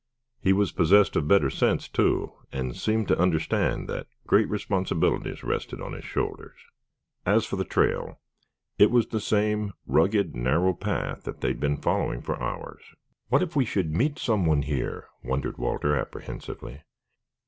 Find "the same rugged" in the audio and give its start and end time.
9.09-10.35